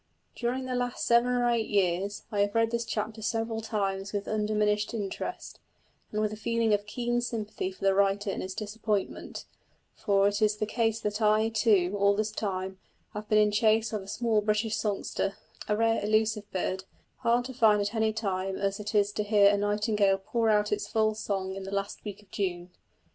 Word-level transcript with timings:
During 0.35 0.65
the 0.65 0.73
last 0.73 1.05
seven 1.05 1.29
or 1.29 1.47
eight 1.47 1.69
years 1.69 2.23
I 2.31 2.39
have 2.39 2.55
read 2.55 2.71
this 2.71 2.85
chapter 2.85 3.21
several 3.21 3.61
times 3.61 4.13
with 4.13 4.27
undiminished 4.27 4.95
interest, 4.95 5.59
and 6.11 6.19
with 6.21 6.33
a 6.33 6.35
feeling 6.35 6.73
of 6.73 6.87
keen 6.87 7.21
sympathy 7.21 7.71
for 7.71 7.83
the 7.85 7.93
writer 7.93 8.31
in 8.31 8.41
his 8.41 8.55
disappointment; 8.55 9.45
for 9.93 10.27
it 10.27 10.41
is 10.41 10.55
the 10.57 10.65
case 10.65 10.99
that 11.01 11.21
I, 11.21 11.49
too, 11.49 11.95
all 11.99 12.15
this 12.15 12.31
time, 12.31 12.79
have 13.13 13.29
been 13.29 13.37
in 13.37 13.51
chase 13.51 13.93
of 13.93 14.01
a 14.01 14.07
small 14.07 14.41
British 14.41 14.75
songster 14.75 15.35
a 15.67 15.77
rare 15.77 16.03
elusive 16.03 16.49
bird, 16.51 16.85
hard 17.17 17.45
to 17.45 17.53
find 17.53 17.79
at 17.79 17.93
any 17.93 18.11
time 18.11 18.57
as 18.57 18.79
it 18.79 18.95
is 18.95 19.11
to 19.11 19.23
hear 19.23 19.51
a 19.51 19.57
nightingale 19.57 20.17
pour 20.17 20.49
out 20.49 20.71
its 20.71 20.87
full 20.87 21.13
song 21.13 21.55
in 21.55 21.61
the 21.61 21.69
last 21.69 22.03
week 22.03 22.21
in 22.21 22.27
June. 22.31 22.71